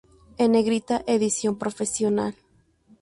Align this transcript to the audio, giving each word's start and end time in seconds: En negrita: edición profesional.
En 0.43 0.49
negrita: 0.53 1.03
edición 1.15 1.59
profesional. 1.59 2.33